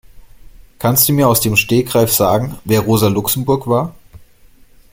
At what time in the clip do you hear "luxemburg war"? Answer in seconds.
3.07-3.93